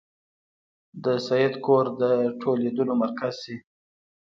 [1.03, 2.03] د سید کور د
[2.41, 3.57] ټولېدلو مرکز شي.